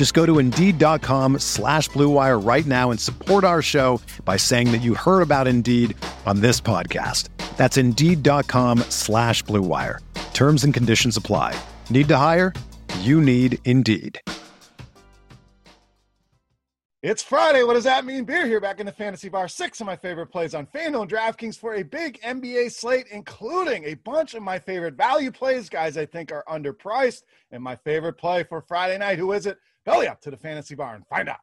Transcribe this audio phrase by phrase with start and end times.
[0.00, 4.78] Just go to Indeed.com slash BlueWire right now and support our show by saying that
[4.78, 7.28] you heard about Indeed on this podcast.
[7.58, 9.98] That's Indeed.com slash BlueWire.
[10.32, 11.54] Terms and conditions apply.
[11.90, 12.54] Need to hire?
[13.00, 14.18] You need Indeed.
[17.02, 17.62] It's Friday.
[17.62, 18.24] What does that mean?
[18.24, 19.48] Beer here back in the fantasy bar.
[19.48, 23.84] Six of my favorite plays on FanDuel and DraftKings for a big NBA slate, including
[23.84, 27.24] a bunch of my favorite value plays, guys I think are underpriced.
[27.52, 29.58] And my favorite play for Friday night, who is it?
[29.84, 31.38] Belly up to the fantasy bar and find out.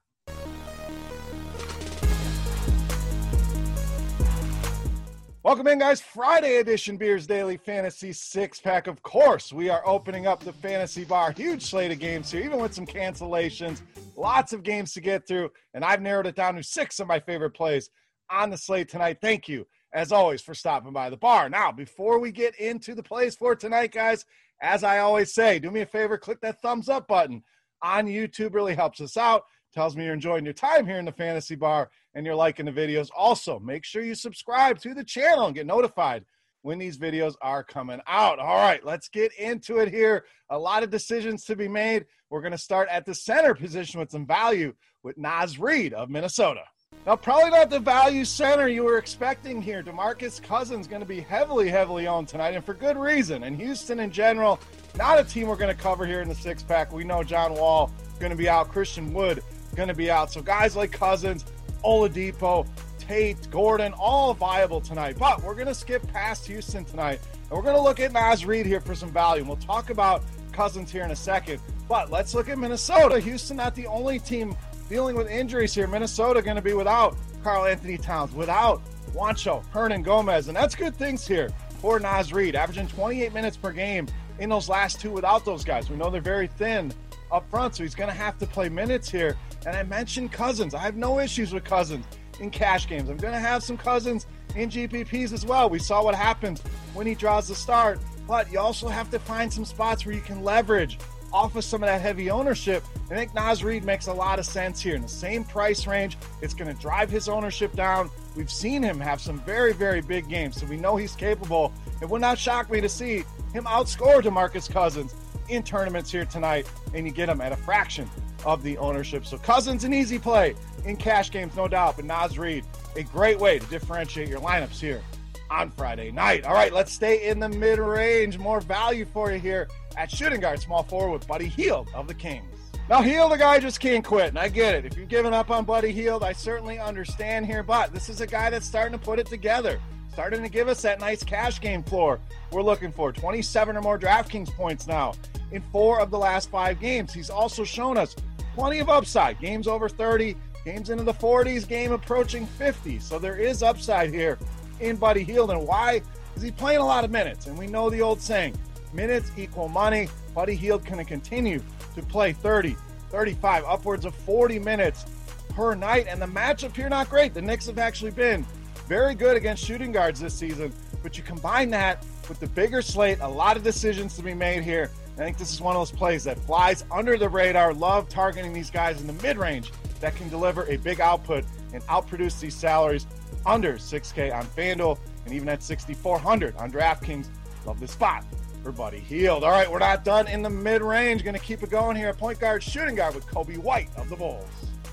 [5.44, 6.02] Welcome in, guys.
[6.02, 8.88] Friday edition Beers Daily Fantasy Six Pack.
[8.88, 11.32] Of course, we are opening up the fantasy bar.
[11.32, 13.82] Huge slate of games here, even with some cancellations.
[14.18, 17.20] Lots of games to get through, and I've narrowed it down to six of my
[17.20, 17.90] favorite plays
[18.30, 19.20] on the slate tonight.
[19.22, 21.50] Thank you, as always, for stopping by the bar.
[21.50, 24.26] Now, before we get into the plays for tonight, guys,
[24.62, 27.42] as I always say, do me a favor, click that thumbs up button
[27.82, 28.54] on YouTube.
[28.54, 29.44] Really helps us out.
[29.74, 32.72] Tells me you're enjoying your time here in the fantasy bar and you're liking the
[32.72, 33.10] videos.
[33.16, 36.26] Also, make sure you subscribe to the channel and get notified
[36.62, 38.40] when these videos are coming out.
[38.40, 40.26] All right, let's get into it here.
[40.50, 42.06] A lot of decisions to be made.
[42.30, 44.74] We're going to start at the center position with some value
[45.04, 46.64] with Naz Reid of Minnesota.
[47.08, 49.82] Now, probably not the value center you were expecting here.
[49.82, 53.44] DeMarcus Cousins going to be heavily, heavily owned tonight, and for good reason.
[53.44, 54.60] And Houston in general,
[54.98, 56.92] not a team we're going to cover here in the six pack.
[56.92, 59.42] We know John Wall going to be out, Christian Wood
[59.74, 60.34] going to be out.
[60.34, 61.46] So guys like Cousins,
[61.86, 62.68] Oladipo,
[63.00, 65.16] Tate, Gordon, all viable tonight.
[65.18, 68.46] But we're going to skip past Houston tonight, and we're going to look at Naz
[68.46, 69.44] Reid here for some value.
[69.44, 71.62] And we'll talk about Cousins here in a second.
[71.88, 73.18] But let's look at Minnesota.
[73.22, 74.58] Houston not the only team
[74.90, 75.88] dealing with injuries here.
[75.88, 78.82] Minnesota going to be without Karl-Anthony Towns, without
[79.14, 81.50] Juancho, Hernangomez, and that's good things here
[81.80, 84.08] for Naz Reid, averaging 28 minutes per game
[84.40, 85.90] in those last two without those guys.
[85.90, 86.92] We know they're very thin
[87.32, 89.36] up front, so he's going to have to play minutes here.
[89.66, 90.74] And I mentioned Cousins.
[90.74, 92.06] I have no issues with Cousins
[92.40, 93.10] in cash games.
[93.10, 95.70] I'm going to have some Cousins in GPPs as well.
[95.70, 96.62] We saw what happens
[96.94, 100.22] when he draws the start, but you also have to find some spots where you
[100.22, 101.00] can leverage
[101.38, 102.84] off of some of that heavy ownership.
[103.12, 106.18] I think Naz Reid makes a lot of sense here in the same price range.
[106.42, 108.10] It's going to drive his ownership down.
[108.36, 111.72] We've seen him have some very, very big games, so we know he's capable.
[112.02, 113.18] It would not shock me to see
[113.54, 115.14] him outscore DeMarcus Cousins
[115.48, 118.10] in tournaments here tonight, and you get him at a fraction
[118.44, 119.24] of the ownership.
[119.24, 120.56] So Cousins an easy play
[120.86, 121.98] in cash games, no doubt.
[121.98, 122.66] But Naz Reid,
[122.96, 125.04] a great way to differentiate your lineups here
[125.50, 126.46] on Friday night.
[126.46, 128.38] All right, let's stay in the mid range.
[128.38, 132.14] More value for you here at shooting guard, small forward with Buddy Hield of the
[132.14, 132.46] Kings.
[132.90, 134.86] Now, Hield, the guy just can't quit, and I get it.
[134.86, 138.28] If you've given up on Buddy Hield, I certainly understand here, but this is a
[138.28, 139.82] guy that's starting to put it together,
[140.14, 142.20] starting to give us that nice cash game floor
[142.52, 143.12] we're looking for.
[143.12, 145.14] 27 or more DraftKings points now
[145.52, 147.14] in four of the last five games.
[147.14, 148.16] He's also shown us
[148.56, 149.38] plenty of upside.
[149.42, 153.00] Games over 30, games into the 40s, game approaching 50.
[153.00, 154.38] So there is upside here
[154.80, 155.52] in Buddy Hield.
[155.52, 156.02] And why?
[156.36, 157.48] Is he playing a lot of minutes?
[157.48, 158.56] And we know the old saying
[158.94, 160.08] minutes equal money.
[160.34, 161.62] Buddy Hield can continue
[161.96, 162.76] to play 30,
[163.10, 165.06] 35, upwards of 40 minutes
[165.50, 166.06] per night.
[166.08, 167.34] And the matchup here, not great.
[167.34, 168.46] The Knicks have actually been
[168.88, 170.72] very good against shooting guards this season.
[171.04, 174.64] But you combine that with the bigger slate, a lot of decisions to be made
[174.64, 174.92] here.
[175.16, 177.74] I think this is one of those plays that flies under the radar.
[177.74, 181.44] Love targeting these guys in the mid range that can deliver a big output
[181.74, 183.08] and outproduce these salaries
[183.48, 187.28] under 6K on FanDuel and even at 6,400 on DraftKings.
[187.66, 188.26] Love this spot
[188.62, 189.44] for Buddy Hield.
[189.44, 191.24] All right, we're not done in the mid range.
[191.24, 192.14] Going to keep it going here.
[192.14, 194.46] Point guard, shooting guard with Coby White of the Bulls.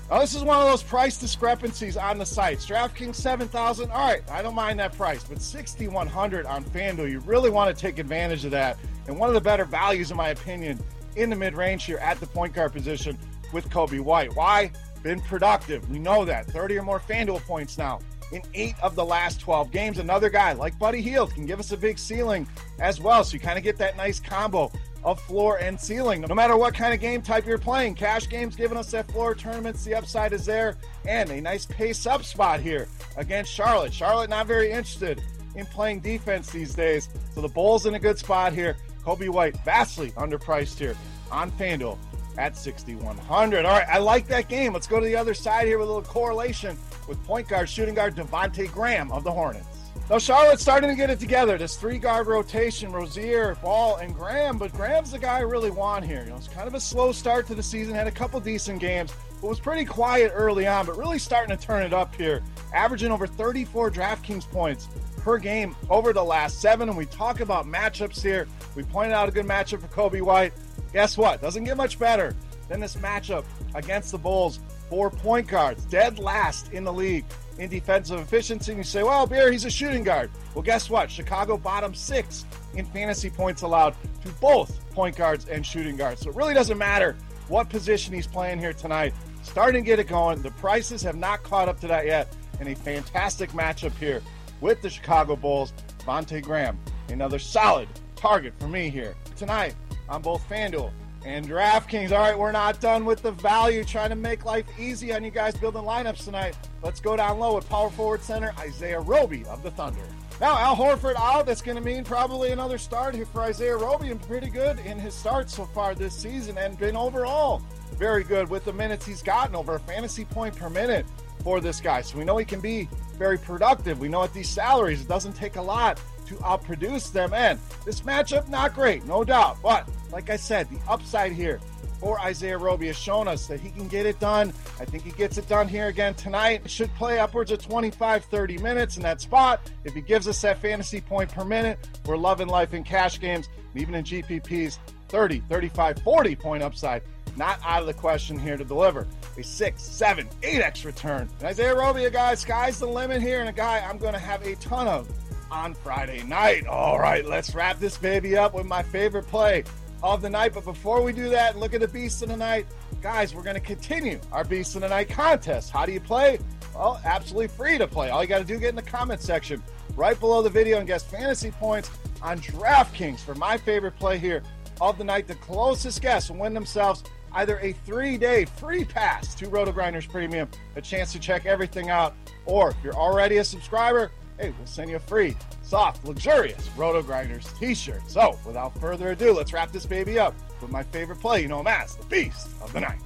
[0.09, 2.65] Now, this is one of those price discrepancies on the sites.
[2.65, 7.49] DraftKings 7000 All right, I don't mind that price, but 6100 on FanDuel, you really
[7.49, 8.77] want to take advantage of that.
[9.07, 10.79] And one of the better values, in my opinion,
[11.15, 13.17] in the mid range here at the point guard position
[13.51, 14.35] with Coby White.
[14.35, 14.71] Why?
[15.01, 15.89] Been productive.
[15.89, 16.45] We know that.
[16.47, 17.99] 30 or more FanDuel points now
[18.31, 19.99] in eight of the last 12 games.
[19.99, 22.47] Another guy like Buddy Hield can give us a big ceiling
[22.79, 23.23] as well.
[23.23, 24.71] So you kind of get that nice combo
[25.03, 26.21] of floor and ceiling.
[26.21, 29.35] No matter what kind of game type you're playing, cash games giving us that floor
[29.35, 29.83] tournaments.
[29.83, 30.77] The upside is there,
[31.07, 33.93] and a nice pace up spot here against Charlotte.
[33.93, 35.21] Charlotte not very interested
[35.55, 38.77] in playing defense these days, so the Bulls in a good spot here.
[39.05, 40.97] Coby White vastly underpriced here
[41.31, 41.99] on FanDuel
[42.39, 43.65] at 6,100.
[43.65, 44.73] All right, I like that game.
[44.73, 46.75] Let's go to the other side here with a little correlation
[47.07, 49.67] with point guard, shooting guard Devonte Graham of the Hornets.
[50.09, 51.57] Now Charlotte's starting to get it together.
[51.57, 54.59] This three guard rotation: Rozier, Ball, and Graham.
[54.59, 56.21] But Graham's the guy I really want here.
[56.23, 57.95] You know, it's kind of a slow start to the season.
[57.95, 59.11] Had a couple decent games,
[59.41, 60.85] but was pretty quiet early on.
[60.85, 64.87] But really starting to turn it up here, averaging over 34 DraftKings points
[65.17, 66.87] per game over the last seven.
[66.87, 68.47] And we talk about matchups here.
[68.75, 70.53] We pointed out a good matchup for Coby White.
[70.93, 71.41] Guess what?
[71.41, 72.35] Doesn't get much better
[72.69, 73.43] than this matchup
[73.73, 74.59] against the Bulls.
[74.89, 77.25] Four point guards, dead last in the league
[77.57, 78.71] in defensive efficiency.
[78.71, 80.29] And you say, well, Bear, he's a shooting guard.
[80.53, 81.09] Well, guess what?
[81.09, 82.45] Chicago bottom six
[82.75, 86.21] in fantasy points allowed to both point guards and shooting guards.
[86.21, 87.15] So it really doesn't matter
[87.47, 89.13] what position he's playing here tonight.
[89.43, 90.41] Starting to get it going.
[90.41, 92.35] The prices have not caught up to that yet.
[92.59, 94.21] And a fantastic matchup here
[94.61, 95.73] with the Chicago Bulls.
[96.05, 96.79] Vontae Graham,
[97.09, 99.75] another solid target for me here tonight
[100.07, 100.91] on both FanDuel
[101.25, 102.11] and DraftKings.
[102.11, 105.31] All right, we're not done with the value, trying to make life easy on you
[105.31, 106.55] guys building lineups tonight.
[106.83, 110.05] Let's go down low with power forward center Isaiah Roby of the Thunder.
[110.39, 111.45] Now, Al Horford out.
[111.45, 114.99] That's going to mean probably another start here for Isaiah Roby, and pretty good in
[114.99, 117.61] his start so far this season, and been overall
[117.97, 121.05] very good with the minutes he's gotten over a fantasy point per minute
[121.43, 122.01] for this guy.
[122.01, 123.99] So we know he can be very productive.
[123.99, 127.33] We know at these salaries, it doesn't take a lot to outproduce them.
[127.33, 129.57] And this matchup, not great, no doubt.
[129.61, 131.59] But like I said, the upside here
[131.99, 134.53] for Isaiah Roby has shown us that he can get it done.
[134.79, 136.69] I think he gets it done here again tonight.
[136.69, 139.61] Should play upwards of 25, 30 minutes in that spot.
[139.83, 143.49] If he gives us that fantasy point per minute, we're loving life in cash games,
[143.75, 144.77] even in GPPs,
[145.09, 147.01] 30, 35, 40 point upside.
[147.35, 151.29] Not out of the question here to deliver a six, seven, eight X return.
[151.39, 154.45] And Isaiah Roby, guys, sky's the limit here, and a guy I'm going to have
[154.45, 155.09] a ton of
[155.51, 156.65] on Friday night.
[156.67, 159.63] All right, let's wrap this baby up with my favorite play
[160.01, 160.53] of the night.
[160.53, 162.65] But before we do that look at the Beast of the Night,
[163.01, 165.71] guys, we're going to continue our Beast of the Night contest.
[165.71, 166.39] How do you play?
[166.73, 168.09] Well, absolutely free to play.
[168.09, 169.61] All you got to do get in the comment section
[169.95, 171.89] right below the video and guess fantasy points
[172.21, 174.43] on DraftKings for my favorite play here
[174.81, 175.27] of the night.
[175.27, 177.03] The closest guess will win themselves
[177.35, 182.15] either a three-day free pass to RotoGrinders Premium, a chance to check everything out,
[182.45, 187.57] or if you're already a subscriber, hey, we'll send you a free, soft, luxurious RotoGrinders
[187.59, 188.01] t shirt.
[188.07, 191.41] So, without further ado, let's wrap this baby up with my favorite play.
[191.41, 192.99] You know as the Beast of the Night.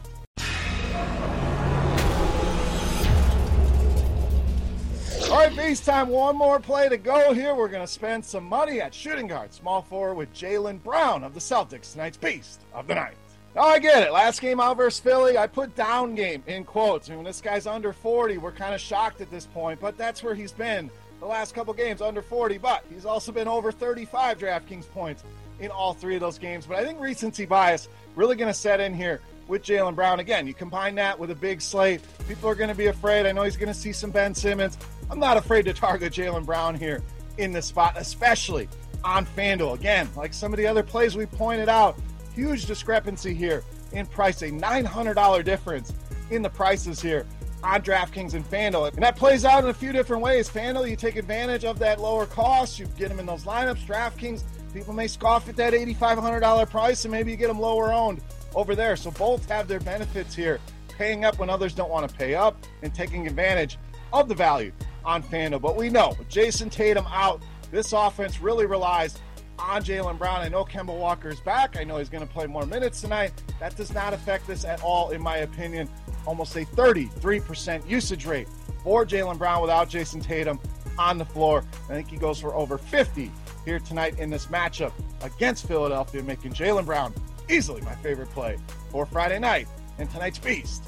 [5.29, 6.09] All right, Beast time.
[6.09, 7.53] One more play to go here.
[7.53, 11.35] We're going to spend some money at shooting guard, small forward with Jaylen Brown of
[11.35, 13.15] the Celtics, tonight's Beast of the Night.
[13.55, 14.11] Oh, I get it.
[14.11, 17.09] Last game out versus Philly, I put down game in quotes.
[17.09, 18.37] I mean, this guy's under 40.
[18.37, 21.73] We're kind of shocked at this point, but that's where he's been the last couple
[21.73, 25.23] games under 40, but he's also been over 35 DraftKings points
[25.59, 26.65] in all three of those games.
[26.65, 30.19] But I think recency bias really going to set in here with Jaylen Brown.
[30.19, 33.25] Again, you combine that with a big slate, people are going to be afraid.
[33.25, 34.77] I know he's going to see some Ben Simmons.
[35.09, 37.01] I'm not afraid to target Jaylen Brown here
[37.37, 38.69] in this spot, especially
[39.03, 39.73] on FanDuel.
[39.73, 41.97] Again, like some of the other plays we pointed out,
[42.33, 45.93] huge discrepancy here in pricing, $900 difference
[46.29, 47.25] in the prices here
[47.63, 48.93] on DraftKings and FanDuel.
[48.93, 50.49] And that plays out in a few different ways.
[50.49, 52.79] FanDuel, you take advantage of that lower cost.
[52.79, 53.85] You get them in those lineups.
[53.85, 54.43] DraftKings,
[54.73, 58.21] people may scoff at that $8,500 price, and maybe you get them lower owned
[58.55, 58.95] over there.
[58.95, 60.59] So both have their benefits here.
[60.97, 63.77] Paying up when others don't want to pay up and taking advantage
[64.11, 64.71] of the value
[65.05, 65.61] on FanDuel.
[65.61, 69.17] But we know with Jayson Tatum out, this offense really relies
[69.59, 70.41] on Jaylen Brown.
[70.41, 71.77] I know Kemba Walker is back.
[71.77, 73.31] I know he's going to play more minutes tonight.
[73.59, 75.89] That does not affect this at all, in my opinion
[76.25, 78.47] almost a 33% usage rate
[78.83, 80.59] for Jaylen Brown without Jayson Tatum
[80.97, 81.63] on the floor.
[81.85, 83.31] I think he goes for over 50
[83.65, 87.13] here tonight in this matchup against Philadelphia, making Jaylen Brown
[87.49, 88.57] easily my favorite play
[88.89, 90.83] for Friday night and tonight's Beast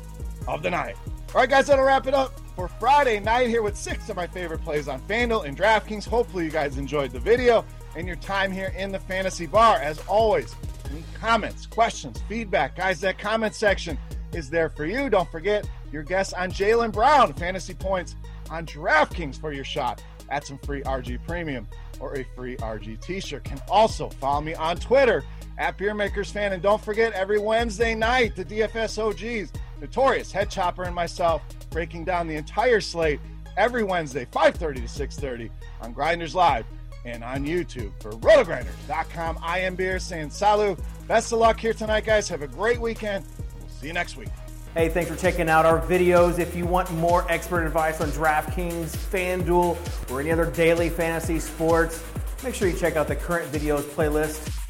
[0.48, 0.96] of the Night.
[1.34, 4.28] All right, guys, that'll wrap it up for Friday night here with six of my
[4.28, 6.06] favorite plays on FanDuel and DraftKings.
[6.06, 9.77] Hopefully, you guys enjoyed the video and your time here in the fantasy bar.
[9.77, 10.55] As always,
[10.89, 13.98] any comments, questions, feedback, guys, that comment section
[14.33, 15.10] is there for you.
[15.10, 18.15] Don't forget your guess on Jaylen Brown, fantasy points
[18.50, 21.67] on DraftKings for your shot at some free RG Premium
[22.00, 23.43] or a free RG t shirt.
[23.43, 25.24] Can also follow me on Twitter
[25.57, 26.53] at Beermakersfan.
[26.53, 32.05] And don't forget, every Wednesday night, the DFS OGs, Notorious Head Chopper, and myself breaking
[32.05, 33.19] down the entire slate
[33.57, 35.50] every Wednesday, 5.30 to 6.30
[35.81, 36.65] on Grinders Live
[37.05, 39.39] and on YouTube for rotogrinders.com.
[39.41, 40.79] I am Beer saying salut.
[41.08, 42.29] Best of luck here tonight, guys.
[42.29, 43.25] Have a great weekend.
[43.60, 44.29] We'll see you next week.
[44.74, 46.39] Hey, thanks for checking out our videos.
[46.39, 52.01] If you want more expert advice on DraftKings, FanDuel, or any other daily fantasy sports,
[52.41, 54.61] make sure you check out the current videos playlist